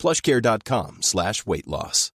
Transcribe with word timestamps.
plushcare.com 0.00 1.02
slash 1.02 1.46
weight 1.46 1.68
loss. 1.68 2.10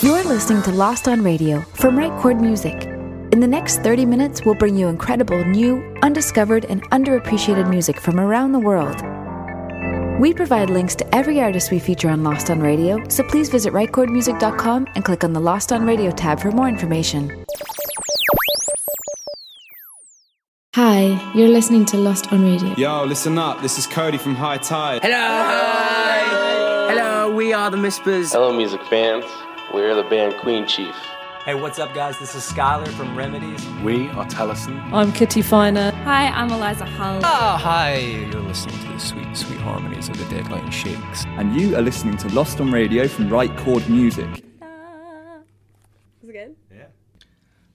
You're 0.00 0.24
listening 0.24 0.62
to 0.62 0.72
Lost 0.72 1.08
on 1.08 1.22
Radio 1.22 1.60
from 1.74 1.98
Right 1.98 2.12
Chord 2.20 2.40
Music. 2.40 2.84
In 3.32 3.40
the 3.40 3.46
next 3.46 3.80
30 3.80 4.06
minutes, 4.06 4.44
we'll 4.44 4.54
bring 4.54 4.76
you 4.76 4.88
incredible, 4.88 5.44
new, 5.44 5.82
undiscovered, 6.02 6.64
and 6.66 6.82
underappreciated 6.90 7.68
music 7.68 8.00
from 8.00 8.18
around 8.18 8.52
the 8.52 8.58
world. 8.58 9.02
We 10.20 10.32
provide 10.32 10.70
links 10.70 10.94
to 10.96 11.14
every 11.14 11.40
artist 11.40 11.70
we 11.70 11.78
feature 11.78 12.08
on 12.08 12.24
Lost 12.24 12.50
on 12.50 12.60
Radio, 12.60 13.06
so 13.08 13.22
please 13.24 13.50
visit 13.50 13.72
rightchordmusic.com 13.72 14.86
and 14.94 15.04
click 15.04 15.24
on 15.24 15.32
the 15.32 15.40
Lost 15.40 15.72
on 15.72 15.84
Radio 15.84 16.10
tab 16.10 16.40
for 16.40 16.50
more 16.50 16.68
information. 16.68 17.44
Hi, 20.80 21.20
you're 21.34 21.48
listening 21.48 21.84
to 21.86 21.96
Lost 21.96 22.32
on 22.32 22.44
Radio. 22.44 22.72
Yo, 22.76 23.02
listen 23.02 23.36
up. 23.36 23.60
This 23.60 23.78
is 23.78 23.86
Cody 23.88 24.16
from 24.16 24.36
High 24.36 24.58
Tide. 24.58 25.02
Hello! 25.02 25.16
Hi! 25.16 26.92
Hello, 26.92 27.34
we 27.34 27.52
are 27.52 27.68
the 27.68 27.76
Mispers. 27.76 28.30
Hello, 28.30 28.52
music 28.52 28.80
fans. 28.84 29.24
We're 29.74 29.96
the 29.96 30.04
band 30.04 30.36
Queen 30.36 30.68
Chief. 30.68 30.94
Hey, 31.44 31.54
what's 31.54 31.80
up, 31.80 31.92
guys? 31.94 32.16
This 32.20 32.36
is 32.36 32.44
Skylar 32.44 32.86
from 32.90 33.16
Remedies. 33.16 33.68
We 33.82 34.08
are 34.10 34.24
Tellison. 34.26 34.78
I'm 34.92 35.10
Kitty 35.10 35.42
Finer. 35.42 35.90
Hi, 36.04 36.28
I'm 36.28 36.48
Eliza 36.52 36.84
Hull. 36.84 37.22
Oh, 37.24 37.56
hi. 37.56 37.96
You're 37.96 38.42
listening 38.42 38.78
to 38.78 38.92
the 38.92 39.00
sweet, 39.00 39.36
sweet 39.36 39.58
harmonies 39.58 40.08
of 40.08 40.16
the 40.16 40.32
Deadline 40.32 40.70
Shakes. 40.70 41.24
And 41.38 41.60
you 41.60 41.74
are 41.74 41.82
listening 41.82 42.16
to 42.18 42.28
Lost 42.28 42.60
on 42.60 42.70
Radio 42.70 43.08
from 43.08 43.28
Right 43.28 43.50
Chord 43.56 43.88
Music. 43.88 44.44
Again? 46.22 46.54
Yeah. 46.72 46.84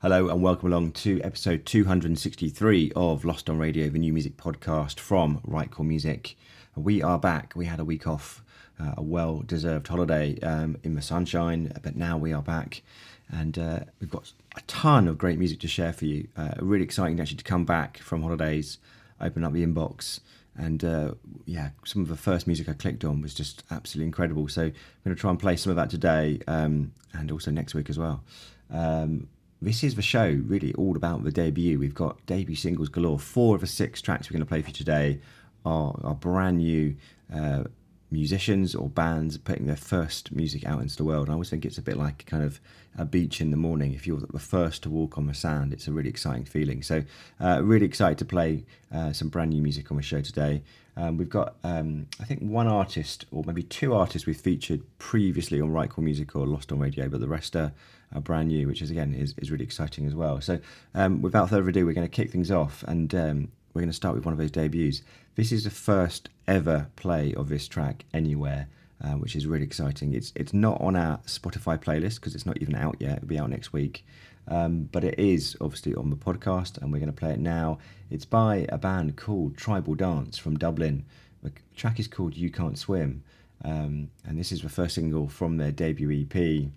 Hello 0.03 0.27
and 0.27 0.41
welcome 0.41 0.67
along 0.67 0.91
to 0.91 1.21
episode 1.21 1.65
263 1.65 2.91
of 2.93 3.23
Lost 3.23 3.49
on 3.49 3.57
Radio, 3.57 3.87
the 3.87 3.97
new 3.97 4.11
music 4.11 4.35
podcast 4.35 4.99
from 4.99 5.39
Right 5.45 5.71
Chord 5.71 5.87
Music. 5.87 6.35
We 6.75 7.01
are 7.01 7.17
back. 7.17 7.53
We 7.55 7.67
had 7.67 7.79
a 7.79 7.85
week 7.85 8.05
off, 8.05 8.43
uh, 8.77 8.95
a 8.97 9.01
well 9.01 9.43
deserved 9.45 9.87
holiday 9.87 10.37
um, 10.41 10.75
in 10.83 10.95
the 10.95 11.01
sunshine, 11.01 11.71
but 11.83 11.95
now 11.95 12.17
we 12.17 12.33
are 12.33 12.41
back 12.41 12.81
and 13.29 13.57
uh, 13.57 13.79
we've 14.01 14.09
got 14.09 14.33
a 14.57 14.61
ton 14.67 15.07
of 15.07 15.17
great 15.17 15.39
music 15.39 15.61
to 15.61 15.69
share 15.69 15.93
for 15.93 16.03
you. 16.03 16.27
Uh, 16.35 16.51
really 16.59 16.83
exciting 16.83 17.17
actually 17.21 17.37
to 17.37 17.45
come 17.45 17.63
back 17.63 17.97
from 17.99 18.23
holidays, 18.23 18.79
open 19.21 19.45
up 19.45 19.53
the 19.53 19.65
inbox, 19.65 20.19
and 20.57 20.83
uh, 20.83 21.13
yeah, 21.45 21.69
some 21.85 22.01
of 22.01 22.09
the 22.09 22.17
first 22.17 22.45
music 22.45 22.67
I 22.67 22.73
clicked 22.73 23.05
on 23.05 23.21
was 23.21 23.33
just 23.33 23.63
absolutely 23.71 24.07
incredible. 24.07 24.49
So 24.49 24.63
I'm 24.63 24.73
going 25.05 25.15
to 25.15 25.21
try 25.21 25.29
and 25.29 25.39
play 25.39 25.55
some 25.55 25.69
of 25.69 25.77
that 25.77 25.89
today 25.89 26.41
um, 26.45 26.91
and 27.13 27.31
also 27.31 27.51
next 27.51 27.73
week 27.73 27.89
as 27.89 27.97
well. 27.97 28.21
Um, 28.69 29.29
this 29.63 29.83
is 29.83 29.95
the 29.95 30.01
show 30.01 30.41
really 30.45 30.73
all 30.73 30.95
about 30.95 31.23
the 31.23 31.31
debut. 31.31 31.79
We've 31.79 31.93
got 31.93 32.23
debut 32.25 32.55
singles 32.55 32.89
galore. 32.89 33.19
Four 33.19 33.55
of 33.55 33.61
the 33.61 33.67
six 33.67 34.01
tracks 34.01 34.29
we're 34.29 34.33
going 34.33 34.45
to 34.45 34.49
play 34.49 34.61
for 34.61 34.69
you 34.69 34.73
today 34.73 35.19
are, 35.65 35.99
are 36.03 36.15
brand 36.15 36.57
new 36.57 36.95
uh, 37.33 37.63
musicians 38.11 38.75
or 38.75 38.89
bands 38.89 39.37
putting 39.37 39.65
their 39.65 39.75
first 39.75 40.31
music 40.31 40.65
out 40.65 40.81
into 40.81 40.95
the 40.95 41.03
world. 41.03 41.29
I 41.29 41.33
always 41.33 41.49
think 41.49 41.65
it's 41.65 41.77
a 41.77 41.81
bit 41.81 41.97
like 41.97 42.25
kind 42.25 42.43
of 42.43 42.59
a 42.97 43.05
beach 43.05 43.41
in 43.41 43.51
the 43.51 43.57
morning. 43.57 43.93
If 43.93 44.05
you're 44.05 44.19
the 44.19 44.39
first 44.39 44.83
to 44.83 44.89
walk 44.89 45.17
on 45.17 45.25
the 45.25 45.33
sand, 45.33 45.73
it's 45.73 45.87
a 45.87 45.91
really 45.91 46.09
exciting 46.09 46.45
feeling. 46.45 46.83
So, 46.83 47.03
uh, 47.39 47.61
really 47.63 47.85
excited 47.85 48.19
to 48.19 48.25
play 48.25 48.65
uh, 48.93 49.11
some 49.11 49.29
brand 49.29 49.49
new 49.49 49.61
music 49.61 49.89
on 49.91 49.97
the 49.97 50.03
show 50.03 50.21
today. 50.21 50.61
Um, 50.95 51.17
we've 51.17 51.29
got, 51.29 51.55
um, 51.63 52.07
I 52.19 52.25
think, 52.25 52.41
one 52.41 52.67
artist 52.67 53.25
or 53.31 53.43
maybe 53.47 53.63
two 53.63 53.95
artists 53.95 54.27
we've 54.27 54.39
featured 54.39 54.83
previously 54.99 55.59
on 55.59 55.71
Right 55.71 55.89
Chord 55.89 56.05
Music 56.05 56.35
or 56.35 56.45
Lost 56.45 56.71
on 56.71 56.77
Radio, 56.79 57.09
but 57.09 57.19
the 57.19 57.27
rest 57.27 57.55
are, 57.55 57.73
are 58.13 58.21
brand 58.21 58.49
new, 58.49 58.67
which 58.67 58.81
is 58.81 58.91
again 58.91 59.13
is, 59.13 59.33
is 59.37 59.51
really 59.51 59.65
exciting 59.65 60.05
as 60.05 60.15
well. 60.15 60.39
So, 60.41 60.59
um, 60.93 61.21
without 61.21 61.49
further 61.49 61.67
ado, 61.67 61.85
we're 61.85 61.93
going 61.93 62.07
to 62.07 62.11
kick 62.11 62.31
things 62.31 62.51
off 62.51 62.83
and 62.87 63.13
um, 63.15 63.51
we're 63.73 63.81
going 63.81 63.89
to 63.89 63.95
start 63.95 64.15
with 64.15 64.25
one 64.25 64.33
of 64.33 64.37
those 64.37 64.51
debuts. 64.51 65.01
This 65.35 65.51
is 65.51 65.63
the 65.63 65.71
first 65.71 66.29
ever 66.47 66.87
play 66.95 67.33
of 67.33 67.49
this 67.49 67.67
track 67.67 68.05
anywhere, 68.13 68.67
uh, 69.03 69.13
which 69.13 69.35
is 69.35 69.47
really 69.47 69.63
exciting. 69.63 70.13
It's 70.13 70.31
it's 70.35 70.53
not 70.53 70.79
on 70.79 70.95
our 70.95 71.17
Spotify 71.25 71.81
playlist 71.81 72.15
because 72.15 72.35
it's 72.35 72.45
not 72.45 72.61
even 72.61 72.75
out 72.75 72.97
yet. 72.99 73.17
It'll 73.17 73.27
be 73.27 73.39
out 73.39 73.49
next 73.49 73.73
week, 73.73 74.05
um, 74.47 74.89
but 74.91 75.03
it 75.03 75.17
is 75.17 75.57
obviously 75.59 75.95
on 75.95 76.09
the 76.09 76.15
podcast, 76.15 76.77
and 76.77 76.91
we're 76.91 76.99
going 76.99 77.11
to 77.11 77.19
play 77.19 77.31
it 77.31 77.39
now. 77.39 77.79
It's 78.11 78.25
by 78.25 78.67
a 78.69 78.77
band 78.77 79.15
called 79.17 79.57
Tribal 79.57 79.95
Dance 79.95 80.37
from 80.37 80.57
Dublin. 80.57 81.05
The 81.41 81.51
track 81.75 81.99
is 81.99 82.07
called 82.07 82.37
"You 82.37 82.51
Can't 82.51 82.77
Swim," 82.77 83.23
um, 83.65 84.09
and 84.25 84.37
this 84.37 84.51
is 84.51 84.61
the 84.61 84.69
first 84.69 84.95
single 84.95 85.27
from 85.27 85.57
their 85.57 85.71
debut 85.71 86.27
EP 86.29 86.69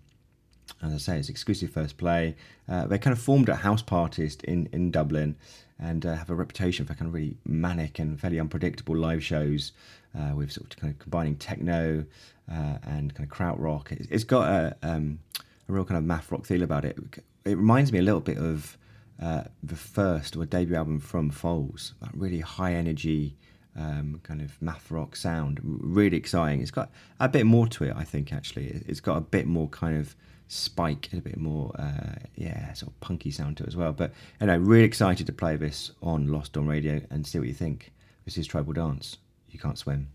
as 0.83 0.93
I 0.93 0.99
say, 0.99 1.19
it's 1.19 1.29
exclusive 1.29 1.71
first 1.71 1.97
play. 1.97 2.37
Uh, 2.69 2.87
they 2.87 2.99
kind 2.99 3.13
of 3.13 3.21
formed 3.21 3.49
at 3.49 3.59
house 3.59 3.83
parties 3.83 4.37
in, 4.45 4.69
in 4.73 4.91
Dublin 4.91 5.37
and 5.79 6.05
uh, 6.07 6.15
have 6.15 6.31
a 6.31 6.35
reputation 6.35 6.87
for 6.87 6.95
kind 6.95 7.09
of 7.09 7.15
really 7.15 7.37
manic 7.45 7.99
and 7.99 8.19
fairly 8.19 8.41
unpredictable 8.41 8.97
live 8.97 9.23
shows 9.23 9.73
uh, 10.17 10.35
with 10.35 10.53
sort 10.53 10.73
of 10.73 10.81
kind 10.81 10.93
of 10.93 10.99
combining 10.99 11.37
techno 11.37 12.05
uh, 12.51 12.79
and 12.85 13.15
kind 13.15 13.31
of 13.31 13.37
krautrock. 13.37 13.93
It's, 13.93 14.09
it's 14.11 14.25
got 14.25 14.49
a, 14.49 14.77
um, 14.83 15.19
a 15.69 15.73
real 15.73 15.85
kind 15.85 15.99
of 15.99 16.05
math 16.05 16.31
rock 16.31 16.45
feel 16.45 16.63
about 16.63 16.85
it. 16.85 16.99
It 17.45 17.57
reminds 17.57 17.93
me 17.93 17.99
a 17.99 18.03
little 18.03 18.21
bit 18.21 18.39
of 18.39 18.77
uh, 19.21 19.45
the 19.63 19.77
first 19.77 20.37
or 20.37 20.45
debut 20.45 20.77
album 20.77 21.01
from 21.01 21.31
Foals, 21.31 21.95
that 22.01 22.11
really 22.15 22.41
high 22.41 22.75
energy. 22.75 23.37
Um, 23.79 24.21
kind 24.23 24.41
of 24.41 24.57
math 24.63 24.91
rock 24.91 25.15
sound, 25.17 25.61
really 25.63 26.17
exciting. 26.17 26.63
It's 26.63 26.71
got 26.71 26.91
a 27.21 27.29
bit 27.29 27.45
more 27.45 27.67
to 27.69 27.85
it, 27.85 27.93
I 27.95 28.05
think. 28.05 28.33
Actually, 28.33 28.83
it's 28.87 29.01
got 29.01 29.19
a 29.19 29.21
bit 29.21 29.47
more 29.47 29.69
kind 29.69 29.99
of 29.99 30.17
spike 30.49 31.09
and 31.11 31.21
a 31.21 31.23
bit 31.23 31.37
more, 31.37 31.73
uh, 31.79 32.17
yeah, 32.35 32.73
sort 32.73 32.93
of 32.93 33.01
punky 33.01 33.31
sound 33.31 33.57
to 33.59 33.65
it 33.65 33.69
as 33.69 33.77
well. 33.77 33.93
But 33.93 34.13
know, 34.47 34.57
really 34.57 34.85
excited 34.85 35.27
to 35.27 35.33
play 35.33 35.57
this 35.57 35.91
on 36.03 36.29
Lost 36.29 36.57
on 36.57 36.67
Radio 36.67 37.03
and 37.11 37.27
see 37.27 37.39
what 37.39 37.49
you 37.49 37.55
think. 37.55 37.93
This 38.25 38.39
is 38.39 38.47
Tribal 38.47 38.73
Dance. 38.73 39.19
You 39.51 39.59
can't 39.59 39.79
swim. 39.79 40.09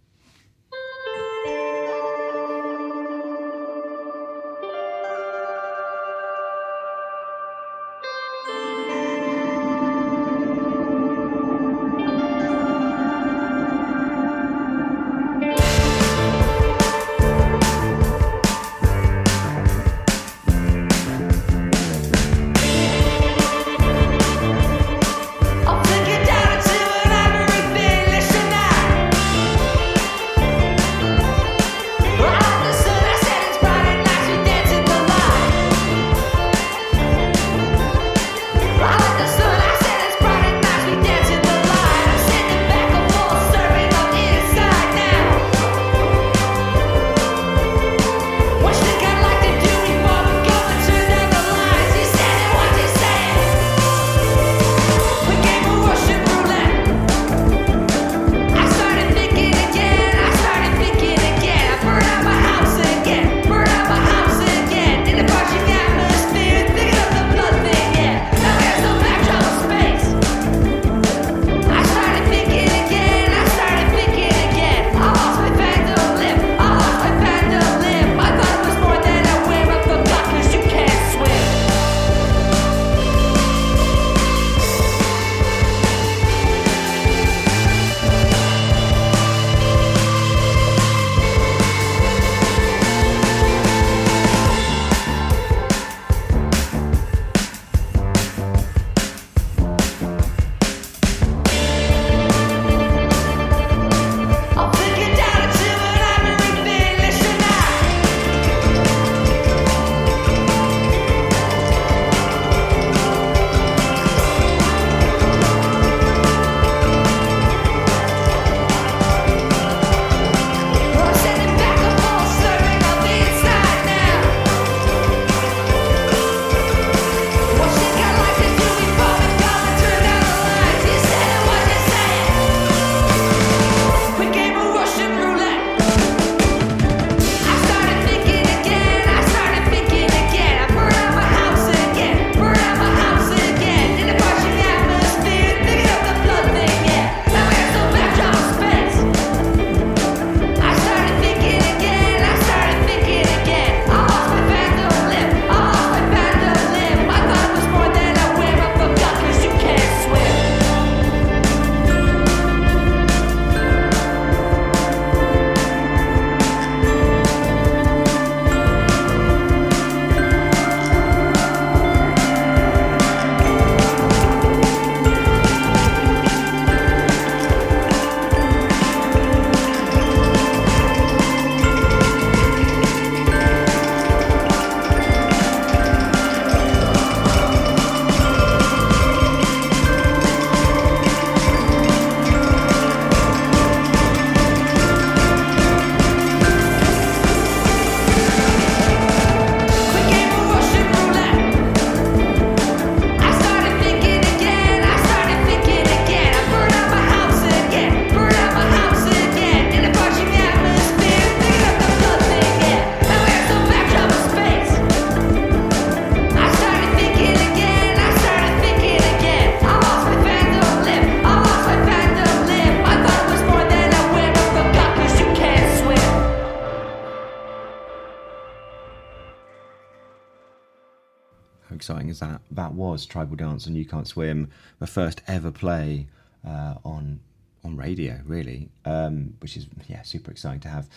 Exciting 231.81 232.11
as 232.11 232.19
that 232.19 232.41
that 232.51 232.73
was. 232.75 233.07
Tribal 233.07 233.35
Dance 233.35 233.66
and 233.66 233.75
You 233.75 233.85
Can't 233.85 234.07
Swim, 234.07 234.51
the 234.78 234.85
first 234.85 235.23
ever 235.28 235.49
play 235.49 236.05
uh, 236.47 236.75
on 236.85 237.22
on 237.63 237.75
radio, 237.75 238.19
really, 238.23 238.69
um, 238.85 239.33
which 239.39 239.57
is 239.57 239.66
yeah 239.87 240.03
super 240.03 240.29
exciting 240.29 240.59
to 240.59 240.69
have. 240.69 240.87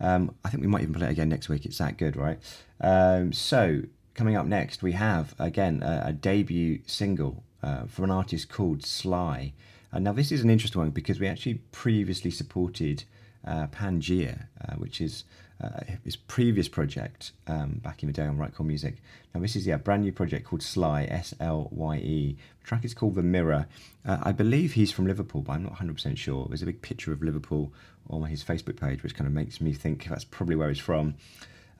Um, 0.00 0.34
I 0.44 0.50
think 0.50 0.60
we 0.60 0.66
might 0.66 0.82
even 0.82 0.92
play 0.92 1.06
it 1.06 1.12
again 1.12 1.30
next 1.30 1.48
week. 1.48 1.64
It's 1.64 1.78
that 1.78 1.96
good, 1.96 2.14
right? 2.14 2.38
Um, 2.78 3.32
so 3.32 3.84
coming 4.12 4.36
up 4.36 4.44
next, 4.44 4.82
we 4.82 4.92
have 4.92 5.34
again 5.38 5.82
a, 5.82 6.08
a 6.08 6.12
debut 6.12 6.80
single 6.84 7.42
uh, 7.62 7.86
from 7.86 8.04
an 8.04 8.10
artist 8.10 8.50
called 8.50 8.82
Slye. 8.82 9.52
Uh, 9.94 9.98
now 9.98 10.12
this 10.12 10.30
is 10.30 10.42
an 10.42 10.50
interesting 10.50 10.78
one 10.82 10.90
because 10.90 11.20
we 11.20 11.26
actually 11.26 11.54
previously 11.72 12.30
supported 12.30 13.04
uh, 13.46 13.68
Pangea, 13.68 14.48
uh, 14.60 14.74
which 14.74 15.00
is 15.00 15.24
uh, 15.62 15.80
his 16.04 16.16
previous 16.16 16.68
project 16.68 17.32
um, 17.46 17.80
back 17.82 18.02
in 18.02 18.08
the 18.08 18.12
day 18.12 18.24
on 18.24 18.36
Right 18.36 18.54
Chord 18.54 18.66
Music. 18.66 18.96
Now 19.34 19.40
this 19.40 19.56
is 19.56 19.66
yeah, 19.66 19.76
a 19.76 19.78
brand 19.78 20.02
new 20.02 20.12
project 20.12 20.46
called 20.46 20.62
Slye, 20.62 21.10
S 21.10 21.34
L 21.40 21.68
Y 21.70 21.96
E. 21.96 22.36
The 22.60 22.66
track 22.66 22.84
is 22.84 22.94
called 22.94 23.14
The 23.14 23.22
Mirror. 23.22 23.66
Uh, 24.04 24.18
I 24.22 24.32
believe 24.32 24.72
he's 24.72 24.90
from 24.92 25.06
Liverpool, 25.06 25.42
but 25.42 25.52
I'm 25.52 25.62
not 25.62 25.74
100% 25.74 26.16
sure. 26.16 26.46
There's 26.48 26.62
a 26.62 26.66
big 26.66 26.82
picture 26.82 27.12
of 27.12 27.22
Liverpool 27.22 27.72
on 28.10 28.22
his 28.24 28.42
Facebook 28.44 28.78
page, 28.78 29.02
which 29.02 29.14
kind 29.14 29.26
of 29.26 29.32
makes 29.32 29.60
me 29.60 29.72
think 29.72 30.06
that's 30.08 30.24
probably 30.24 30.56
where 30.56 30.68
he's 30.68 30.78
from. 30.78 31.14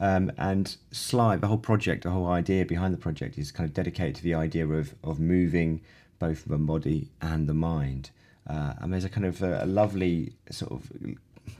Um, 0.00 0.32
and 0.38 0.76
Slye, 0.92 1.40
the 1.40 1.46
whole 1.46 1.58
project, 1.58 2.04
the 2.04 2.10
whole 2.10 2.26
idea 2.26 2.64
behind 2.64 2.94
the 2.94 2.98
project 2.98 3.38
is 3.38 3.52
kind 3.52 3.68
of 3.68 3.74
dedicated 3.74 4.16
to 4.16 4.22
the 4.22 4.34
idea 4.34 4.66
of, 4.66 4.94
of 5.04 5.20
moving 5.20 5.80
both 6.18 6.44
the 6.44 6.58
body 6.58 7.10
and 7.20 7.48
the 7.48 7.54
mind. 7.54 8.10
Uh, 8.46 8.74
and 8.78 8.92
there's 8.92 9.04
a 9.04 9.08
kind 9.08 9.26
of 9.26 9.42
a, 9.42 9.64
a 9.64 9.66
lovely 9.66 10.32
sort 10.50 10.72
of 10.72 10.90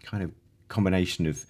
kind 0.03 0.23
of 0.23 0.33
combination 0.69 1.27
of 1.27 1.47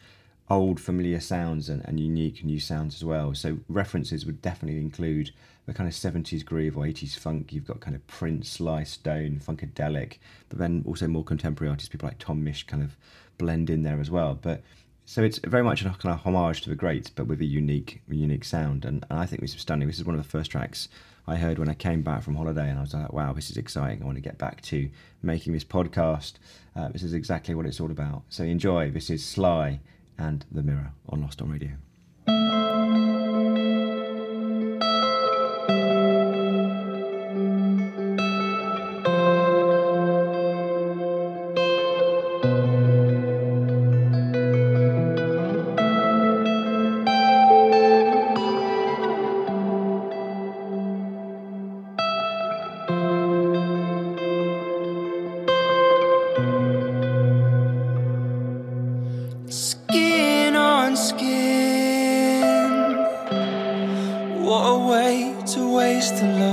old 0.50 0.78
familiar 0.78 1.20
sounds 1.20 1.68
and, 1.68 1.82
and 1.86 1.98
unique 1.98 2.44
new 2.44 2.60
sounds 2.60 2.94
as 2.94 3.04
well. 3.04 3.34
So 3.34 3.58
references 3.68 4.26
would 4.26 4.42
definitely 4.42 4.80
include 4.80 5.30
the 5.66 5.72
kind 5.72 5.88
of 5.88 5.94
70s 5.94 6.44
groove 6.44 6.76
or 6.76 6.84
80s 6.84 7.18
funk. 7.18 7.52
You've 7.52 7.66
got 7.66 7.80
kind 7.80 7.96
of 7.96 8.06
Prince, 8.06 8.50
Sly 8.50 8.84
Stone, 8.84 9.40
Funkadelic, 9.44 10.18
but 10.48 10.58
then 10.58 10.84
also 10.86 11.06
more 11.06 11.24
contemporary 11.24 11.70
artists, 11.70 11.88
people 11.88 12.08
like 12.08 12.18
Tom 12.18 12.44
Misch 12.44 12.66
kind 12.66 12.82
of 12.82 12.96
blend 13.38 13.70
in 13.70 13.82
there 13.82 14.00
as 14.00 14.10
well. 14.10 14.38
But 14.40 14.62
so 15.06 15.22
it's 15.22 15.38
very 15.38 15.64
much 15.64 15.82
a 15.82 15.90
kind 15.90 16.14
of 16.14 16.20
homage 16.20 16.62
to 16.62 16.70
the 16.70 16.76
greats, 16.76 17.08
but 17.08 17.26
with 17.26 17.40
a 17.40 17.46
unique, 17.46 18.02
unique 18.08 18.44
sound. 18.44 18.84
And, 18.84 19.04
and 19.08 19.18
I 19.18 19.26
think 19.26 19.40
this 19.40 19.54
is 19.54 19.62
stunning. 19.62 19.88
This 19.88 19.98
is 19.98 20.04
one 20.04 20.14
of 20.14 20.22
the 20.22 20.28
first 20.28 20.50
tracks 20.50 20.88
I 21.26 21.36
heard 21.36 21.58
when 21.58 21.70
I 21.70 21.74
came 21.74 22.02
back 22.02 22.22
from 22.22 22.36
holiday, 22.36 22.68
and 22.68 22.78
I 22.78 22.82
was 22.82 22.92
like, 22.92 23.12
"Wow, 23.12 23.32
this 23.32 23.50
is 23.50 23.56
exciting! 23.56 24.02
I 24.02 24.04
want 24.04 24.16
to 24.16 24.22
get 24.22 24.36
back 24.36 24.60
to 24.62 24.90
making 25.22 25.54
this 25.54 25.64
podcast. 25.64 26.34
Uh, 26.76 26.88
this 26.88 27.02
is 27.02 27.14
exactly 27.14 27.54
what 27.54 27.64
it's 27.64 27.80
all 27.80 27.90
about." 27.90 28.24
So 28.28 28.44
enjoy. 28.44 28.90
This 28.90 29.08
is 29.08 29.22
Slye 29.22 29.78
and 30.18 30.44
The 30.50 30.62
Mirror 30.62 30.92
on 31.08 31.20
Lost 31.22 31.42
on 31.42 31.50
Radio. 31.50 31.70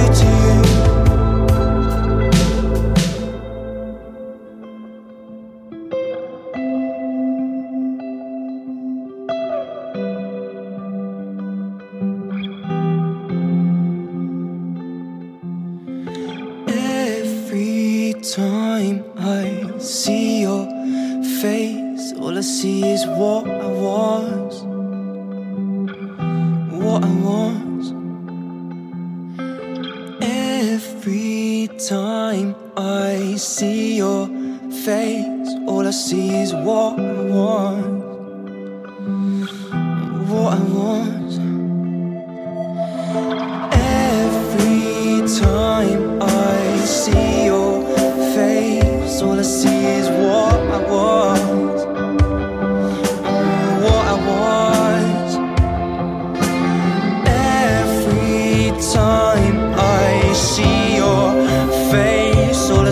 was. 0.00 0.51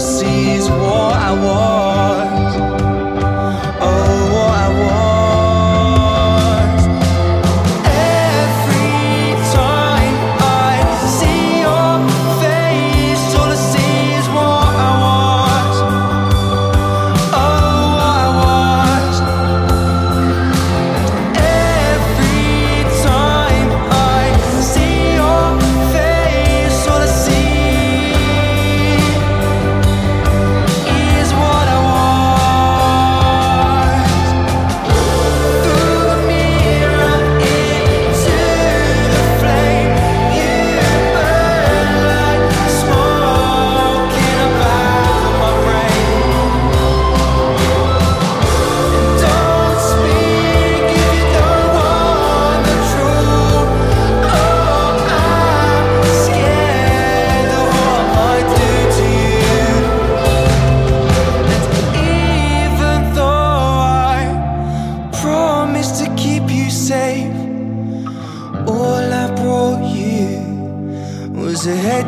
seas 0.00 0.68
war 0.70 1.12
I 1.12 1.32
war 1.44 1.79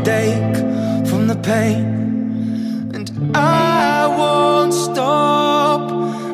awake 0.02 0.56
from 1.06 1.26
the 1.28 1.36
pain. 1.36 2.90
And 2.94 3.36
I 3.36 4.06
won't 4.06 4.74
stop 4.74 5.90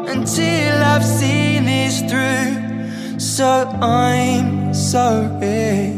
until 0.09 0.83
I've 0.83 1.05
seen 1.05 1.65
this 1.67 2.01
through. 2.01 3.19
So 3.19 3.67
I'm 3.81 4.73
sorry 4.75 5.93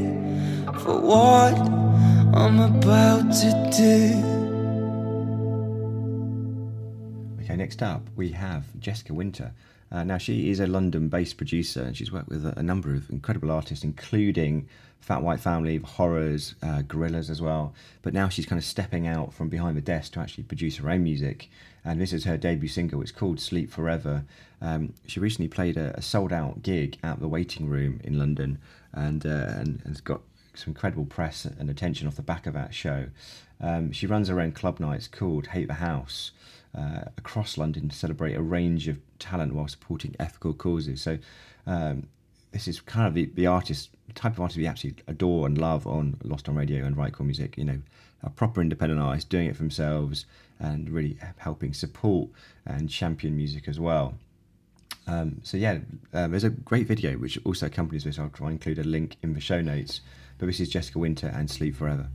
for 0.83 1.01
what 1.01 1.55
I'm 2.35 2.61
about 2.61 3.33
to 3.43 3.51
do. 3.77 4.31
Okay, 7.43 7.57
next 7.57 7.83
up 7.83 8.03
we 8.17 8.31
have 8.31 8.65
Jessica 8.79 9.15
Winter. 9.15 9.53
Uh, 9.93 10.05
now, 10.05 10.19
she 10.19 10.51
is 10.51 10.61
a 10.61 10.67
London 10.67 11.09
based 11.09 11.37
producer 11.37 11.83
and 11.83 11.97
she's 11.97 12.13
worked 12.13 12.29
with 12.29 12.47
a, 12.47 12.59
a, 12.59 12.63
number 12.63 12.95
of 12.95 13.11
incredible 13.11 13.51
artists, 13.51 13.83
including 13.85 14.69
Fat 15.01 15.23
White 15.23 15.41
Family, 15.41 15.79
Horrors, 15.79 16.55
uh, 16.63 16.83
Gorillaz 16.83 17.29
as 17.29 17.43
well. 17.43 17.75
But 18.03 18.15
now 18.15 18.29
she's 18.29 18.47
kind 18.47 18.59
of 18.59 18.65
stepping 18.65 19.09
out 19.09 19.35
from 19.35 19.49
behind 19.49 19.77
the 19.77 19.83
desk 19.83 20.13
to 20.13 20.21
actually 20.21 20.45
produce 20.45 20.77
her 20.77 20.89
own 20.89 21.03
music. 21.03 21.51
And 21.85 22.01
this 22.01 22.13
is 22.13 22.25
her 22.25 22.37
debut 22.37 22.69
single. 22.69 23.03
It's 23.03 23.11
called 23.11 23.41
Sleep 23.41 23.71
Forever. 23.71 24.25
Um, 24.61 24.95
she 25.07 25.19
recently 25.19 25.49
played 25.49 25.77
a, 25.77 25.97
a, 25.97 26.03
sold 26.03 26.33
out 26.33 26.63
gig 26.63 26.99
at 27.03 27.19
the 27.19 27.29
Waiting 27.29 27.69
Room 27.69 28.01
in 28.05 28.19
London 28.19 28.59
and, 28.93 29.27
uh, 29.27 29.55
and 29.57 29.83
has 29.87 30.01
got 30.01 30.21
some 30.55 30.73
incredible 30.73 31.07
press 31.07 31.45
and 31.47 31.71
attention 31.71 32.07
off 32.07 32.17
the 32.17 32.23
back 32.23 32.47
of 32.47 32.55
that 32.55 32.75
show. 32.75 33.07
Um, 33.61 33.93
she 33.93 34.07
runs 34.07 34.29
her 34.29 34.41
own 34.41 34.53
club 34.53 34.79
nights 34.79 35.09
called 35.09 35.49
Hate 35.49 35.69
the 35.69 35.75
House 35.75 36.33
uh, 36.77 37.03
across 37.17 37.59
London 37.59 37.89
to 37.89 37.97
celebrate 37.97 38.35
a 38.35 38.43
range 38.43 38.89
of 38.89 38.99
talent 39.19 39.55
while 39.55 39.69
supporting 39.69 40.15
ethical 40.19 40.53
causes. 40.53 41.03
So 41.03 41.19
um, 41.67 42.09
this 42.53 42.69
is 42.69 42.81
kind 42.81 43.07
of 43.07 43.15
the, 43.15 43.27
the 43.35 43.47
artist 43.47 43.91
type 44.15 44.33
of 44.33 44.41
artist 44.41 44.59
we 44.59 44.67
absolutely 44.67 45.05
adore 45.07 45.47
and 45.47 45.57
love 45.57 45.87
on 45.87 46.17
Lost 46.25 46.49
on 46.49 46.55
Radio 46.55 46.85
and 46.85 46.97
Right 46.97 47.13
Chord 47.13 47.27
Music. 47.27 47.57
You 47.57 47.65
know, 47.65 47.81
a 48.23 48.31
proper 48.31 48.61
independent 48.61 49.01
artist 49.01 49.29
doing 49.29 49.47
it 49.47 49.57
for 49.57 49.63
themselves 49.63 50.27
and 50.59 50.91
really 50.91 51.17
helping 51.39 51.73
support 51.73 52.29
and 52.67 52.91
champion 52.91 53.37
music 53.37 53.67
as 53.67 53.81
well. 53.81 54.15
Um, 55.07 55.41
so 55.43 55.57
yeah, 55.57 55.79
uh, 56.13 56.29
there's 56.29 56.45
a 56.45 56.51
great 56.51 56.87
video 56.87 57.15
which 57.15 57.39
also 57.45 57.67
accompanies 57.67 58.05
this. 58.05 58.19
I'll 58.19 58.29
try 58.29 58.49
and 58.49 58.55
include 58.55 58.79
a 58.79 58.89
link 58.89 59.17
in 59.23 59.35
the 59.35 59.41
show 59.41 59.61
notes. 59.61 60.03
But 60.39 60.47
this 60.47 60.61
is 60.61 60.69
Jessica 60.69 60.99
Winter 60.99 61.33
and 61.35 61.51
Sleep 61.51 61.75
Forever. 61.75 62.09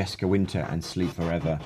Jessica 0.00 0.26
Winter 0.26 0.66
and 0.70 0.82
Sleep 0.82 1.10
Forever 1.10 1.60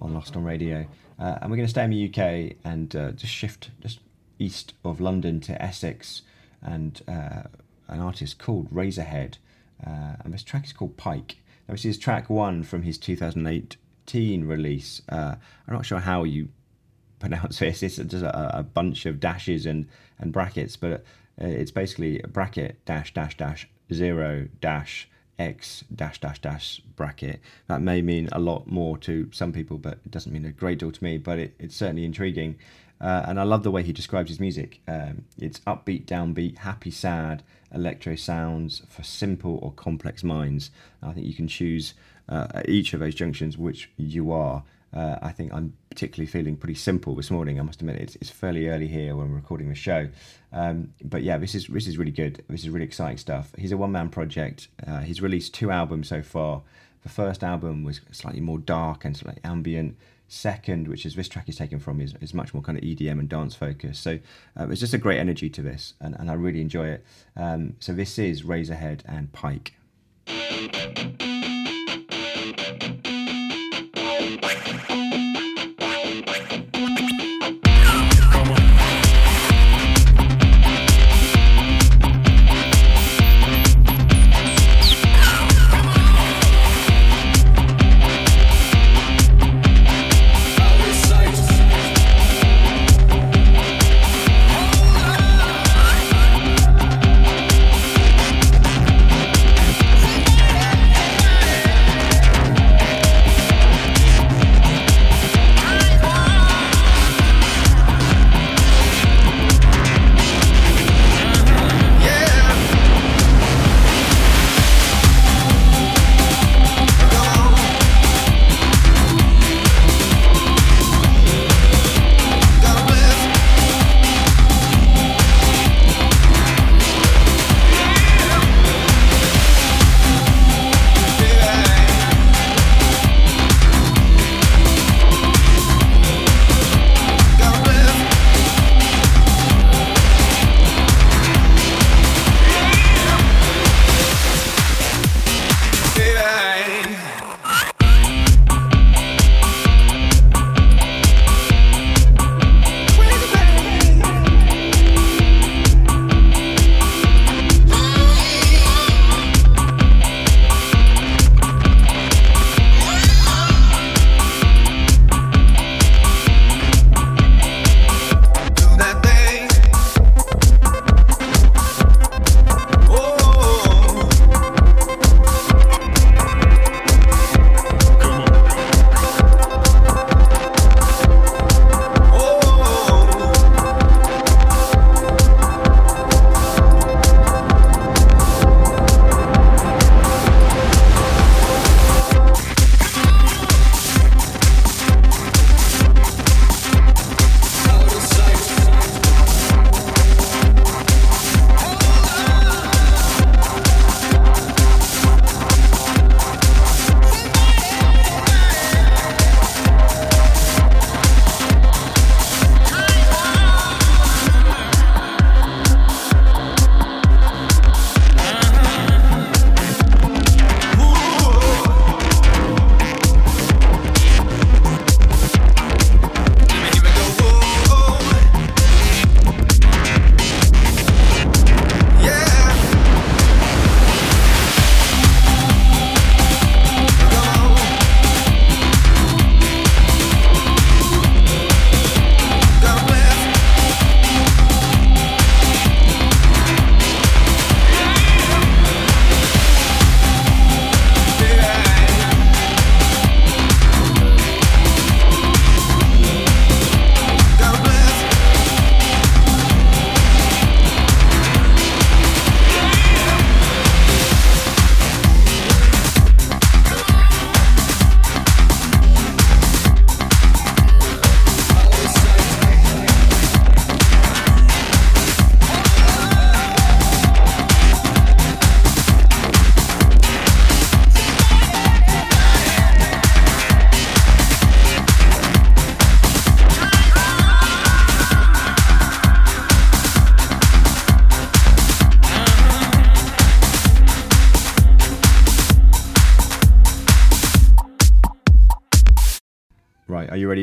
on 0.00 0.14
Lost 0.14 0.36
on 0.36 0.44
Radio. 0.44 0.86
Uh, 1.18 1.38
and 1.42 1.50
we're 1.50 1.56
going 1.56 1.66
to 1.66 1.70
stay 1.70 1.82
in 1.82 1.90
the 1.90 2.08
UK 2.08 2.56
and 2.62 2.94
uh, 2.94 3.10
just 3.10 3.32
shift 3.32 3.70
just 3.80 3.98
east 4.38 4.74
of 4.84 5.00
London 5.00 5.40
to 5.40 5.60
Essex 5.60 6.22
and 6.62 7.02
uh, 7.08 7.42
an 7.88 7.98
artist 7.98 8.38
called 8.38 8.72
Razorhead. 8.72 9.38
Uh, 9.84 10.14
and 10.22 10.32
this 10.32 10.44
track 10.44 10.66
is 10.66 10.72
called 10.72 10.96
Pike. 10.98 11.38
Now, 11.66 11.74
this 11.74 11.84
is 11.84 11.98
track 11.98 12.30
one 12.30 12.62
from 12.62 12.82
his 12.82 12.96
2018 12.96 14.44
release. 14.44 15.02
Uh, 15.08 15.34
I'm 15.66 15.74
not 15.74 15.84
sure 15.84 15.98
how 15.98 16.22
you 16.22 16.50
pronounce 17.18 17.58
this. 17.58 17.82
It's 17.82 17.96
just 17.96 18.22
a, 18.22 18.58
a 18.60 18.62
bunch 18.62 19.04
of 19.04 19.18
dashes 19.18 19.66
and 19.66 19.88
and 20.20 20.32
brackets, 20.32 20.76
but 20.76 20.92
uh, 20.92 20.98
it's 21.38 21.72
basically 21.72 22.22
a 22.22 22.28
bracket 22.28 22.84
dash 22.84 23.12
dash 23.14 23.36
dash 23.36 23.68
zero 23.92 24.46
dash 24.60 25.08
x 25.40 25.84
dash 25.94 26.20
dash 26.20 26.40
dash 26.40 26.82
bracket. 26.96 27.40
That 27.66 27.80
may 27.80 28.02
mean 28.02 28.28
a 28.30 28.38
lot 28.38 28.66
more 28.66 28.98
to 28.98 29.28
some 29.32 29.52
people, 29.52 29.78
but 29.78 29.94
it 30.04 30.10
doesn't 30.10 30.32
mean 30.32 30.44
a 30.44 30.52
great 30.52 30.78
deal 30.78 30.92
to 30.92 31.04
me. 31.04 31.18
But 31.18 31.38
it, 31.38 31.54
it's 31.58 31.74
certainly 31.74 32.04
intriguing, 32.04 32.56
uh, 33.00 33.24
and 33.26 33.40
I 33.40 33.44
love 33.44 33.62
the 33.62 33.70
way 33.70 33.82
he 33.82 33.92
describes 33.92 34.28
his 34.28 34.38
music. 34.38 34.80
Um, 34.86 35.24
it's 35.38 35.60
upbeat, 35.60 36.04
downbeat, 36.04 36.58
happy, 36.58 36.90
sad, 36.90 37.42
electro 37.74 38.14
sounds 38.14 38.82
for 38.88 39.02
simple 39.02 39.58
or 39.62 39.72
complex 39.72 40.22
minds. 40.22 40.70
I 41.02 41.12
think 41.12 41.26
you 41.26 41.34
can 41.34 41.48
choose 41.48 41.94
uh, 42.28 42.48
at 42.54 42.68
each 42.68 42.92
of 42.92 43.00
those 43.00 43.14
junctions 43.14 43.56
which 43.56 43.90
you 43.96 44.30
are. 44.30 44.62
Uh, 44.92 45.16
I 45.22 45.30
think 45.30 45.52
I'm 45.52 45.74
particularly 45.88 46.26
feeling 46.26 46.56
pretty 46.56 46.74
simple 46.74 47.14
this 47.14 47.30
morning. 47.30 47.60
I 47.60 47.62
must 47.62 47.80
admit 47.80 47.96
it's, 47.96 48.16
it's 48.16 48.30
fairly 48.30 48.68
early 48.68 48.88
here 48.88 49.14
when 49.14 49.30
we're 49.30 49.36
recording 49.36 49.68
the 49.68 49.74
show, 49.74 50.08
um, 50.52 50.92
but 51.04 51.22
yeah, 51.22 51.38
this 51.38 51.54
is 51.54 51.68
this 51.68 51.86
is 51.86 51.96
really 51.96 52.10
good. 52.10 52.42
This 52.48 52.62
is 52.62 52.70
really 52.70 52.86
exciting 52.86 53.18
stuff. 53.18 53.52
He's 53.56 53.72
a 53.72 53.76
one 53.76 53.92
man 53.92 54.08
project. 54.08 54.68
Uh, 54.86 55.00
he's 55.00 55.22
released 55.22 55.54
two 55.54 55.70
albums 55.70 56.08
so 56.08 56.22
far. 56.22 56.62
The 57.02 57.08
first 57.08 57.42
album 57.42 57.84
was 57.84 58.00
slightly 58.10 58.40
more 58.40 58.58
dark 58.58 59.04
and 59.04 59.16
slightly 59.16 59.40
ambient. 59.44 59.96
Second, 60.28 60.86
which 60.86 61.04
is 61.04 61.16
this 61.16 61.28
track 61.28 61.48
is 61.48 61.56
taken 61.56 61.80
from, 61.80 62.00
is, 62.00 62.14
is 62.20 62.32
much 62.32 62.54
more 62.54 62.62
kind 62.62 62.78
of 62.78 62.84
EDM 62.84 63.18
and 63.18 63.28
dance 63.28 63.56
focused. 63.56 64.00
So 64.00 64.20
uh, 64.56 64.68
it's 64.68 64.78
just 64.78 64.94
a 64.94 64.98
great 64.98 65.18
energy 65.18 65.50
to 65.50 65.60
this, 65.60 65.94
and, 66.00 66.14
and 66.20 66.30
I 66.30 66.34
really 66.34 66.60
enjoy 66.60 66.86
it. 66.86 67.04
Um, 67.36 67.74
so 67.80 67.92
this 67.92 68.16
is 68.16 68.42
Razorhead 68.42 69.00
and 69.06 69.32
Pike. 69.32 69.74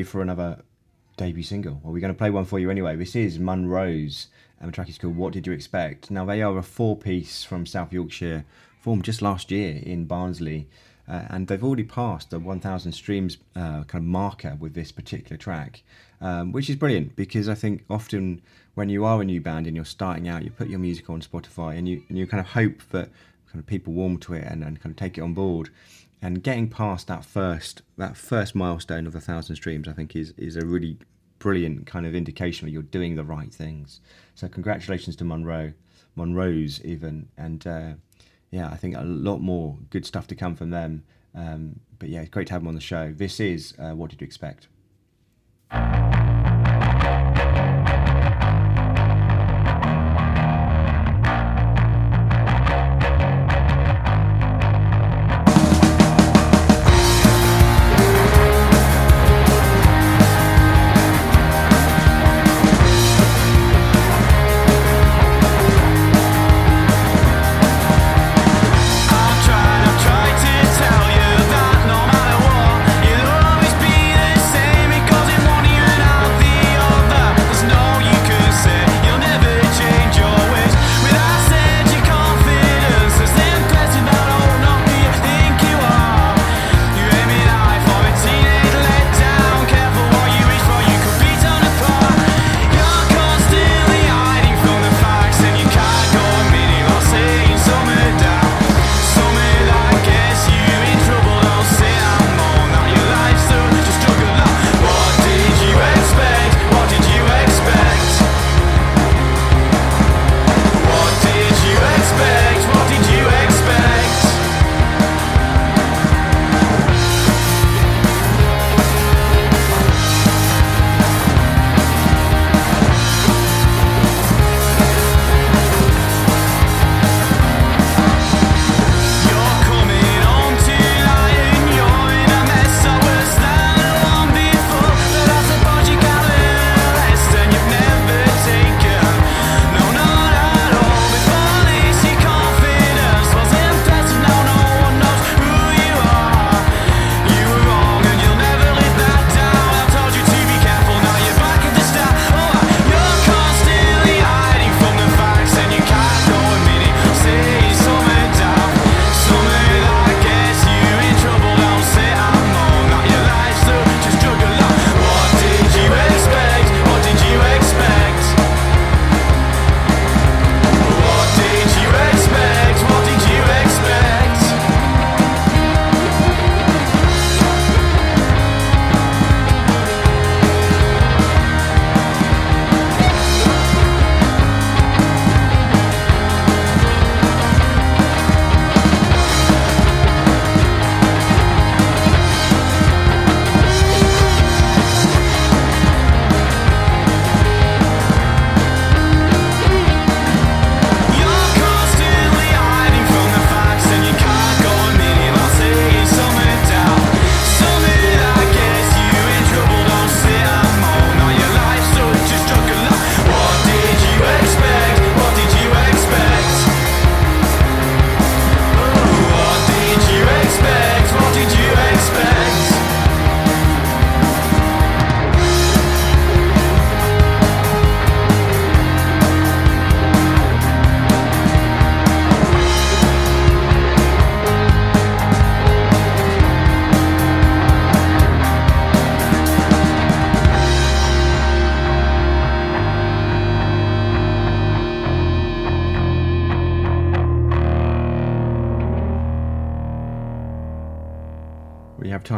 For 0.07 0.21
another 0.21 0.63
debut 1.17 1.43
single? 1.43 1.79
Well, 1.83 1.93
we're 1.93 1.99
going 1.99 2.13
to 2.13 2.17
play 2.17 2.29
one 2.29 2.45
for 2.45 2.59
you 2.59 2.69
anyway. 2.69 2.95
This 2.95 3.15
is 3.15 3.37
Munrose, 3.39 4.27
and 4.59 4.69
the 4.69 4.71
track 4.73 4.89
is 4.89 4.97
called 4.97 5.15
What 5.17 5.33
Did 5.33 5.45
You 5.45 5.53
Expect? 5.53 6.09
Now, 6.09 6.25
they 6.25 6.41
are 6.41 6.57
a 6.57 6.63
four 6.63 6.95
piece 6.97 7.43
from 7.43 7.65
South 7.65 7.93
Yorkshire, 7.93 8.45
formed 8.79 9.03
just 9.03 9.21
last 9.21 9.51
year 9.51 9.81
in 9.83 10.05
Barnsley. 10.05 10.67
uh, 11.07 11.23
and 11.29 11.47
they've 11.47 11.63
already 11.63 11.83
passed 11.83 12.31
the 12.31 12.39
1,000 12.39 12.91
streams 12.91 13.37
uh, 13.55 13.83
kind 13.83 14.03
of 14.03 14.03
marker 14.03 14.57
with 14.59 14.73
this 14.73 14.91
particular 14.91 15.37
track, 15.37 15.83
um, 16.19 16.51
which 16.51 16.69
is 16.69 16.75
brilliant 16.75 17.15
because 17.15 17.47
I 17.47 17.55
think 17.55 17.85
often 17.89 18.41
when 18.75 18.89
you 18.89 19.05
are 19.05 19.21
a 19.21 19.25
new 19.25 19.39
band 19.39 19.67
and 19.67 19.75
you're 19.75 19.85
starting 19.85 20.27
out, 20.27 20.43
you 20.43 20.51
put 20.51 20.67
your 20.67 20.79
music 20.79 21.09
on 21.09 21.21
Spotify 21.21 21.77
and 21.77 21.87
you 21.87 22.03
and 22.09 22.17
you 22.17 22.27
kind 22.27 22.41
of 22.41 22.47
hope 22.47 22.81
that 22.91 23.09
kind 23.47 23.59
of 23.59 23.65
people 23.65 23.93
warm 23.93 24.17
to 24.19 24.33
it 24.33 24.43
and, 24.43 24.63
and 24.63 24.81
kind 24.81 24.91
of 24.91 24.97
take 24.97 25.17
it 25.17 25.21
on 25.21 25.33
board. 25.33 25.69
And 26.21 26.41
getting 26.41 26.67
past 26.69 27.07
that 27.07 27.23
first 27.23 27.83
that 27.97 28.17
first 28.17 28.55
milestone 28.55 29.05
of 29.05 29.15
a 29.15 29.19
thousand 29.19 29.55
streams, 29.55 29.87
I 29.87 29.93
think 29.93 30.15
is 30.15 30.33
is 30.37 30.55
a 30.55 30.65
really 30.65 30.97
brilliant 31.39 31.85
kind 31.85 32.05
of 32.05 32.15
indication 32.15 32.65
that 32.65 32.71
you're 32.71 32.81
doing 32.81 33.15
the 33.15 33.23
right 33.23 33.53
things. 33.53 34.01
So 34.35 34.47
congratulations 34.47 35.15
to 35.17 35.23
Monroe, 35.23 35.73
Monroe's 36.15 36.83
even, 36.83 37.29
and 37.37 37.65
uh, 37.67 37.91
yeah, 38.49 38.69
I 38.69 38.75
think 38.77 38.95
a 38.95 39.03
lot 39.03 39.39
more 39.39 39.77
good 39.89 40.05
stuff 40.05 40.27
to 40.27 40.35
come 40.35 40.55
from 40.55 40.71
them. 40.71 41.03
Um, 41.35 41.79
but 41.99 42.09
yeah, 42.09 42.21
it's 42.21 42.29
great 42.29 42.47
to 42.47 42.53
have 42.53 42.61
them 42.61 42.69
on 42.69 42.75
the 42.75 42.81
show. 42.81 43.13
This 43.15 43.39
is 43.39 43.73
uh, 43.77 43.91
what 43.91 44.09
did 44.09 44.21
you 44.21 44.25
expect? 44.25 44.67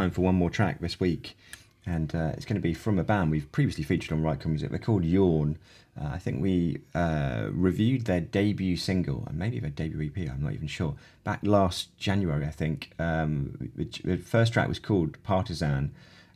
Time 0.10 0.16
for 0.16 0.22
one 0.22 0.34
more 0.34 0.50
track 0.50 0.80
this 0.80 1.00
week, 1.00 1.38
and 1.86 2.16
uh, 2.16 2.32
it's 2.34 2.44
going 2.44 2.56
to 2.56 2.62
be 2.62 2.74
from 2.74 2.98
a 2.98 3.04
band 3.04 3.30
we've 3.30 3.52
previously 3.52 3.84
featured 3.84 4.12
on 4.12 4.24
Right 4.24 4.40
Chord 4.40 4.50
Music. 4.50 4.72
They're 4.72 4.80
called 4.80 5.06
Yawn. 5.06 5.56
Uh, 5.96 6.08
I 6.08 6.18
think 6.18 6.42
we 6.42 6.80
uh, 6.96 7.50
reviewed 7.52 8.06
their 8.06 8.20
debut 8.20 8.76
single, 8.76 9.24
and 9.28 9.38
maybe 9.38 9.60
their 9.60 9.70
debut 9.70 10.10
EP, 10.10 10.28
I'm 10.28 10.42
not 10.42 10.54
even 10.54 10.68
sure, 10.68 10.96
back 11.24 11.42
last 11.44 11.96
January, 12.00 12.48
I 12.48 12.50
think. 12.50 12.90
Um, 12.98 13.70
the 13.76 14.18
first 14.18 14.52
track 14.52 14.68
was 14.68 14.80
called 14.80 15.22
Partisan, 15.22 15.94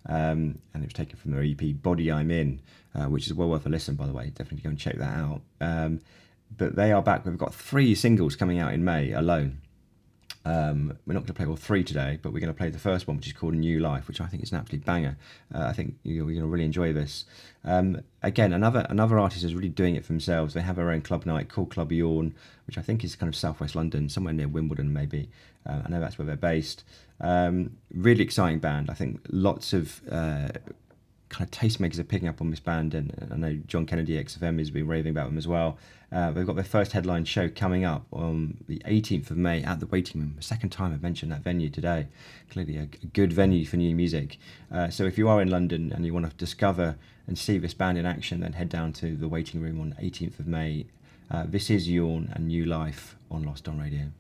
um, 0.08 0.60
and 0.76 0.84
it 0.84 0.86
was 0.86 0.94
taken 0.94 1.18
from 1.18 1.32
their 1.32 1.42
EP 1.42 1.82
Body 1.82 2.12
I'm 2.12 2.30
In, 2.30 2.62
uh, 2.94 3.06
which 3.06 3.26
is 3.26 3.34
well 3.34 3.50
worth 3.50 3.66
a 3.66 3.70
listen, 3.70 3.96
by 3.96 4.06
the 4.06 4.14
way. 4.14 4.26
Definitely 4.36 4.62
go 4.62 4.70
and 4.70 4.78
check 4.78 5.00
that 5.00 5.18
out. 5.18 5.42
Um, 5.60 6.00
but 6.56 6.76
they 6.76 6.92
are 6.92 7.02
back. 7.02 7.26
We've 7.26 7.40
got 7.40 7.56
three 7.56 7.96
singles 7.96 8.36
coming 8.36 8.60
out 8.60 8.72
in 8.72 8.86
May 8.86 9.14
alone. 9.14 9.63
Um, 10.46 10.98
we're 11.06 11.14
not 11.14 11.22
going 11.22 11.28
to 11.28 11.34
play 11.34 11.46
all 11.46 11.56
three 11.56 11.84
today, 11.84 12.20
but 12.22 12.34
we're 12.34 12.40
going 12.40 12.54
to 12.54 12.58
play 12.58 12.70
the 12.70 12.80
first 12.80 13.08
one, 13.08 13.18
which 13.18 13.28
is 13.28 13.34
called 13.34 13.54
New 13.54 13.80
Life, 13.80 14.08
which 14.08 14.20
I 14.20 14.28
think 14.28 14.44
is 14.44 14.52
an 14.52 14.58
absolute 14.58 14.84
banger. 14.84 15.18
Uh, 15.54 15.64
I 15.64 15.74
think 15.74 15.96
you're, 16.04 16.26
going 16.26 16.40
to 16.40 16.46
really 16.48 16.66
enjoy 16.66 16.92
this. 16.92 17.26
Um, 17.64 18.02
again, 18.22 18.52
another 18.52 18.86
another 18.90 19.18
artist 19.20 19.44
is 19.46 19.56
really 19.56 19.70
doing 19.70 19.96
it 19.96 20.06
for 20.06 20.12
themselves. 20.12 20.54
They 20.54 20.62
have 20.62 20.76
their 20.76 20.92
own 20.92 21.02
club 21.02 21.26
night 21.26 21.50
called 21.50 21.70
Club 21.70 21.92
Yawn, 21.92 22.36
which 22.68 22.78
I 22.78 22.82
think 22.82 23.04
is 23.04 23.16
kind 23.16 23.30
of 23.30 23.36
southwest 23.36 23.76
London, 23.76 24.10
somewhere 24.10 24.34
near 24.34 24.48
Wimbledon, 24.48 24.92
maybe. 24.92 25.30
Uh, 25.66 25.82
I 25.86 25.90
know 25.90 26.02
that's 26.02 26.18
where 26.18 26.26
they're 26.26 26.36
based. 26.36 26.84
Um, 27.22 27.78
really 27.94 28.24
exciting 28.24 28.60
band. 28.60 28.90
I 28.90 28.96
think 28.96 29.22
lots 29.30 29.72
of 29.72 30.02
uh, 30.12 30.50
kind 31.34 31.44
of 31.44 31.52
tastemakers 31.52 31.98
are 31.98 32.04
picking 32.04 32.28
up 32.28 32.40
on 32.42 32.52
this 32.52 32.60
band, 32.60 32.94
and 32.94 33.28
I 33.32 33.36
know 33.36 33.60
John 33.66 33.88
Kennedy 33.88 34.24
XFM 34.24 34.60
has 34.60 34.70
been 34.70 34.88
raving 34.88 35.10
about 35.10 35.26
them 35.26 35.38
as 35.38 35.48
well. 35.48 35.78
Uh, 36.12 36.30
they've 36.30 36.46
got 36.46 36.56
their 36.56 36.64
first 36.64 36.92
headline 36.92 37.26
show 37.26 37.50
coming 37.50 37.84
up 37.84 38.06
on 38.12 38.64
the 38.68 38.78
18th 38.86 39.32
of 39.32 39.38
May 39.38 39.64
at 39.64 39.80
the 39.80 39.88
Waiting 39.88 40.22
Room. 40.22 40.34
The 40.38 40.44
second 40.44 40.70
time 40.70 40.94
I've 40.94 41.02
mentioned 41.02 41.32
that 41.32 41.42
venue 41.42 41.70
today. 41.70 42.08
Clearly, 42.52 42.78
a, 42.78 42.84
a 42.84 43.08
good 43.08 43.34
venue 43.34 43.66
for 43.66 43.78
new 43.78 43.96
music. 43.96 44.38
Uh, 44.72 44.90
so 44.90 45.06
if 45.06 45.18
you 45.18 45.28
are 45.28 45.42
in 45.42 45.50
London 45.50 45.92
and 45.92 46.06
you 46.06 46.14
want 46.14 46.30
to 46.30 46.36
discover 46.38 46.98
and 47.26 47.38
see 47.38 47.58
this 47.58 47.74
band 47.74 47.98
in 47.98 48.06
action, 48.06 48.42
then 48.42 48.54
head 48.54 48.70
down 48.70 48.94
to 48.94 49.16
the 49.16 49.28
Waiting 49.28 49.60
Room 49.60 49.82
on 49.82 49.96
18th 50.00 50.40
of 50.40 50.46
May. 50.46 50.86
Uh, 51.32 51.46
this 51.48 51.72
is 51.72 51.90
Yawn 51.90 52.32
and 52.34 52.48
New 52.48 52.66
Life 52.66 53.16
on 53.32 53.42
Lost 53.42 53.68
on 53.68 53.80
Radio. 53.80 54.12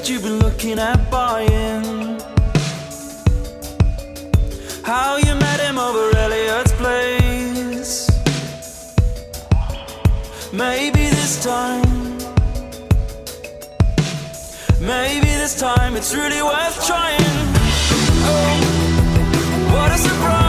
That 0.00 0.08
you've 0.08 0.22
been 0.22 0.38
looking 0.38 0.78
at 0.78 1.10
buying. 1.10 2.18
How 4.82 5.18
you 5.18 5.34
met 5.34 5.60
him 5.60 5.76
over 5.78 6.16
Elliot's 6.16 6.72
place. 6.80 8.08
Maybe 10.54 11.04
this 11.10 11.44
time. 11.44 12.16
Maybe 14.80 15.26
this 15.42 15.60
time 15.60 15.96
it's 15.96 16.14
really 16.14 16.42
worth 16.42 16.86
trying. 16.86 17.36
Oh, 18.32 19.70
what 19.74 19.92
a 19.92 19.98
surprise. 19.98 20.39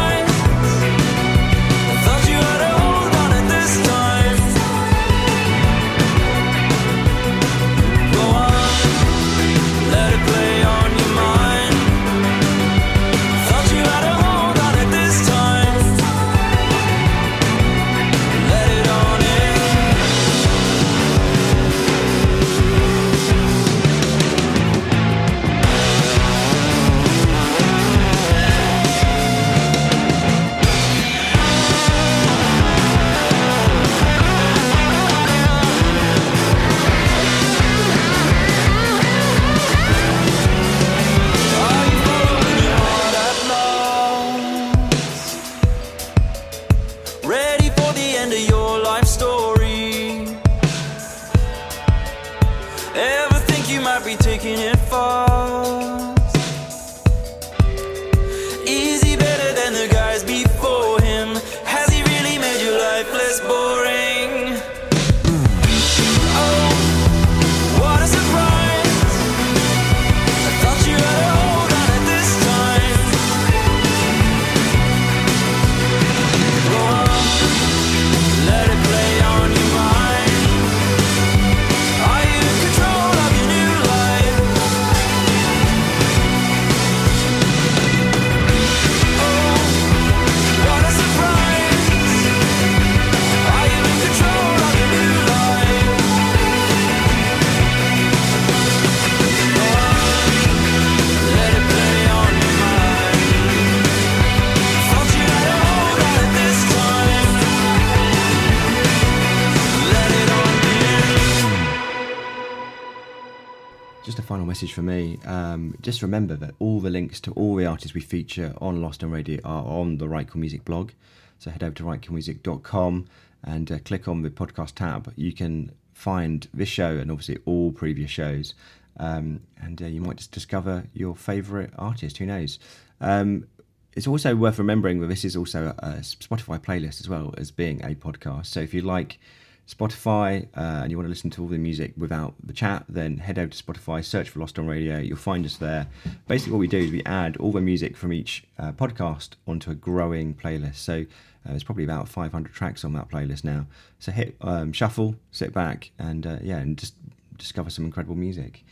Message 114.51 114.73
for 114.73 114.81
me. 114.81 115.17
Um, 115.23 115.77
just 115.79 116.01
remember 116.01 116.35
that 116.35 116.55
all 116.59 116.81
the 116.81 116.89
links 116.89 117.21
to 117.21 117.31
all 117.35 117.55
the 117.55 117.65
artists 117.65 117.93
we 117.93 118.01
feature 118.01 118.53
on 118.59 118.81
Lost 118.81 119.01
on 119.01 119.09
Radio 119.09 119.39
are 119.45 119.63
on 119.63 119.97
the 119.97 120.09
Right 120.09 120.27
Chord 120.27 120.41
Music 120.41 120.65
blog. 120.65 120.91
So 121.39 121.51
head 121.51 121.63
over 121.63 121.73
to 121.75 121.83
rightchordmusic.com 121.83 123.07
and 123.43 123.71
uh, 123.71 123.79
click 123.79 124.09
on 124.09 124.23
the 124.23 124.29
podcast 124.29 124.75
tab. 124.75 125.13
You 125.15 125.31
can 125.31 125.71
find 125.93 126.49
this 126.53 126.67
show 126.67 126.97
and 126.97 127.09
obviously 127.09 127.37
all 127.45 127.71
previous 127.71 128.11
shows. 128.11 128.53
Um, 128.97 129.39
and 129.57 129.81
uh, 129.81 129.85
you 129.85 130.01
might 130.01 130.17
just 130.17 130.33
discover 130.33 130.83
your 130.93 131.15
favourite 131.15 131.69
artist. 131.77 132.17
Who 132.17 132.25
knows? 132.25 132.59
Um, 132.99 133.47
it's 133.95 134.05
also 134.05 134.35
worth 134.35 134.59
remembering 134.59 134.99
that 134.99 135.07
this 135.07 135.23
is 135.23 135.37
also 135.37 135.73
a 135.79 135.91
Spotify 136.01 136.59
playlist 136.59 136.99
as 136.99 137.07
well 137.07 137.33
as 137.37 137.51
being 137.51 137.81
a 137.85 137.95
podcast. 137.95 138.47
So 138.47 138.59
if 138.59 138.73
you 138.73 138.81
like 138.81 139.17
Spotify 139.67 140.47
uh, 140.57 140.81
and 140.81 140.91
you 140.91 140.97
want 140.97 141.05
to 141.05 141.09
listen 141.09 141.29
to 141.31 141.41
all 141.41 141.47
the 141.47 141.57
music 141.57 141.93
without 141.97 142.33
the 142.43 142.53
chat, 142.53 142.85
then 142.89 143.17
head 143.17 143.39
over 143.39 143.51
to 143.51 143.63
Spotify, 143.63 144.03
search 144.03 144.29
for 144.29 144.39
Lost 144.39 144.59
on 144.59 144.67
Radio. 144.67 144.97
You'll 144.97 145.17
find 145.17 145.45
us 145.45 145.57
there. 145.57 145.87
Basically, 146.27 146.53
what 146.53 146.59
we 146.59 146.67
do 146.67 146.79
is 146.79 146.91
we 146.91 147.03
add 147.05 147.37
all 147.37 147.51
the 147.51 147.61
music 147.61 147.95
from 147.95 148.11
each 148.11 148.43
uh, 148.59 148.71
podcast 148.73 149.31
onto 149.47 149.71
a 149.71 149.75
growing 149.75 150.33
playlist. 150.33 150.75
So 150.75 151.05
uh, 151.45 151.49
there's 151.49 151.63
probably 151.63 151.83
about 151.83 152.09
500 152.09 152.53
tracks 152.53 152.83
on 152.83 152.93
that 152.93 153.09
playlist 153.09 153.43
now. 153.43 153.67
So 153.99 154.11
hit 154.11 154.35
um, 154.41 154.73
shuffle, 154.73 155.15
sit 155.31 155.53
back, 155.53 155.91
and 155.97 156.25
uh, 156.25 156.37
yeah, 156.41 156.57
and 156.57 156.77
just 156.77 156.95
discover 157.37 157.69
some 157.69 157.85
incredible 157.85 158.15
music. 158.15 158.63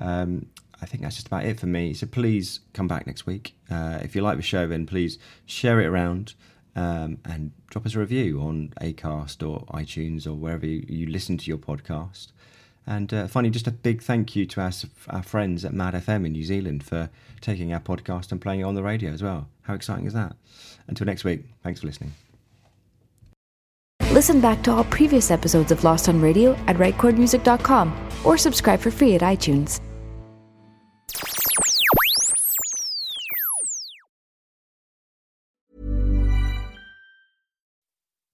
Um, 0.00 0.46
I 0.80 0.86
think 0.86 1.02
that's 1.02 1.16
just 1.16 1.26
about 1.26 1.44
it 1.44 1.58
for 1.58 1.66
me. 1.66 1.92
So 1.94 2.06
please 2.06 2.60
come 2.72 2.86
back 2.86 3.06
next 3.06 3.26
week. 3.26 3.56
Uh, 3.70 3.98
if 4.02 4.14
you 4.14 4.22
like 4.22 4.36
the 4.36 4.42
show, 4.42 4.66
then 4.66 4.86
please 4.86 5.18
share 5.46 5.80
it 5.80 5.86
around 5.86 6.34
um, 6.78 7.18
and 7.24 7.50
drop 7.70 7.86
us 7.86 7.96
a 7.96 7.98
review 7.98 8.40
on 8.40 8.72
Acast 8.80 9.46
or 9.46 9.64
iTunes 9.66 10.26
or 10.28 10.34
wherever 10.34 10.64
you, 10.64 10.84
you 10.88 11.06
listen 11.06 11.36
to 11.36 11.46
your 11.46 11.58
podcast. 11.58 12.28
And 12.86 13.12
uh, 13.12 13.26
finally, 13.26 13.50
just 13.50 13.66
a 13.66 13.72
big 13.72 14.00
thank 14.00 14.36
you 14.36 14.46
to 14.46 14.60
our, 14.60 14.70
our 15.10 15.22
friends 15.24 15.64
at 15.64 15.74
Mad 15.74 15.94
FM 15.94 16.24
in 16.24 16.32
New 16.32 16.44
Zealand 16.44 16.84
for 16.84 17.10
taking 17.40 17.72
our 17.72 17.80
podcast 17.80 18.30
and 18.30 18.40
playing 18.40 18.60
it 18.60 18.62
on 18.62 18.76
the 18.76 18.82
radio 18.82 19.10
as 19.10 19.22
well. 19.22 19.48
How 19.62 19.74
exciting 19.74 20.06
is 20.06 20.12
that? 20.12 20.36
Until 20.86 21.04
next 21.04 21.24
week, 21.24 21.44
thanks 21.64 21.80
for 21.80 21.86
listening. 21.88 22.12
Listen 24.12 24.40
back 24.40 24.62
to 24.62 24.72
all 24.72 24.84
previous 24.84 25.30
episodes 25.32 25.72
of 25.72 25.82
Lost 25.82 26.08
on 26.08 26.20
Radio 26.20 26.54
at 26.68 26.76
rightchordmusic.com 26.76 28.08
or 28.24 28.38
subscribe 28.38 28.80
for 28.80 28.92
free 28.92 29.16
at 29.16 29.22
iTunes. 29.22 29.80